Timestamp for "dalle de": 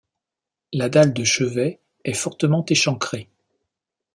0.89-1.23